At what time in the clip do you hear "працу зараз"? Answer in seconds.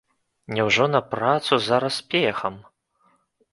1.11-2.01